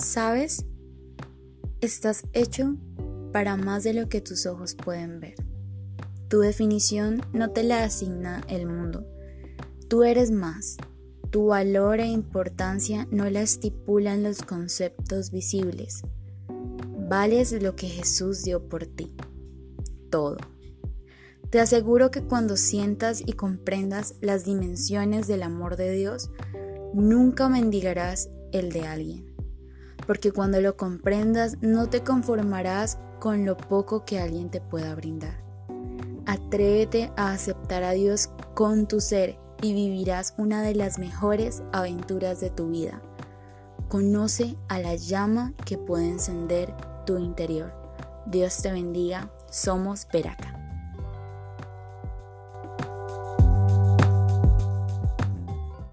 ¿Sabes? 0.00 0.64
Estás 1.82 2.24
hecho 2.32 2.76
para 3.32 3.56
más 3.56 3.84
de 3.84 3.92
lo 3.92 4.08
que 4.08 4.22
tus 4.22 4.46
ojos 4.46 4.74
pueden 4.74 5.20
ver. 5.20 5.34
Tu 6.28 6.40
definición 6.40 7.20
no 7.34 7.50
te 7.50 7.62
la 7.62 7.84
asigna 7.84 8.40
el 8.48 8.66
mundo. 8.66 9.06
Tú 9.88 10.02
eres 10.02 10.30
más. 10.30 10.78
Tu 11.30 11.46
valor 11.46 12.00
e 12.00 12.06
importancia 12.06 13.06
no 13.10 13.28
la 13.28 13.42
estipulan 13.42 14.22
los 14.22 14.42
conceptos 14.42 15.30
visibles. 15.30 16.02
Vales 17.08 17.52
lo 17.60 17.76
que 17.76 17.88
Jesús 17.88 18.42
dio 18.42 18.68
por 18.68 18.86
ti. 18.86 19.14
Todo. 20.10 20.38
Te 21.50 21.60
aseguro 21.60 22.10
que 22.10 22.22
cuando 22.22 22.56
sientas 22.56 23.22
y 23.24 23.34
comprendas 23.34 24.14
las 24.22 24.46
dimensiones 24.46 25.26
del 25.26 25.42
amor 25.42 25.76
de 25.76 25.92
Dios, 25.92 26.30
nunca 26.94 27.50
mendigarás 27.50 28.30
el 28.52 28.72
de 28.72 28.86
alguien. 28.86 29.29
Porque 30.06 30.32
cuando 30.32 30.60
lo 30.60 30.76
comprendas 30.76 31.58
no 31.60 31.88
te 31.88 32.02
conformarás 32.02 32.98
con 33.18 33.44
lo 33.44 33.56
poco 33.56 34.04
que 34.04 34.18
alguien 34.18 34.50
te 34.50 34.60
pueda 34.60 34.94
brindar. 34.94 35.42
Atrévete 36.26 37.12
a 37.16 37.32
aceptar 37.32 37.82
a 37.82 37.92
Dios 37.92 38.30
con 38.54 38.86
tu 38.86 39.00
ser 39.00 39.38
y 39.62 39.74
vivirás 39.74 40.34
una 40.38 40.62
de 40.62 40.74
las 40.74 40.98
mejores 40.98 41.62
aventuras 41.72 42.40
de 42.40 42.50
tu 42.50 42.70
vida. 42.70 43.02
Conoce 43.88 44.56
a 44.68 44.78
la 44.78 44.94
llama 44.94 45.52
que 45.64 45.76
puede 45.76 46.08
encender 46.08 46.74
tu 47.04 47.18
interior. 47.18 47.72
Dios 48.26 48.56
te 48.62 48.70
bendiga. 48.72 49.30
Somos 49.50 50.06
Veraca. 50.12 50.59